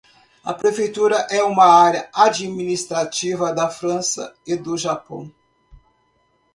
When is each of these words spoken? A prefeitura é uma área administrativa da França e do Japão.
A 0.43 0.51
prefeitura 0.55 1.27
é 1.29 1.43
uma 1.43 1.65
área 1.67 2.09
administrativa 2.11 3.53
da 3.53 3.69
França 3.69 4.33
e 4.47 4.55
do 4.55 4.75
Japão. 4.75 5.31